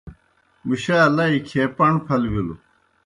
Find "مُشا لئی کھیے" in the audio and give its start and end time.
0.67-1.63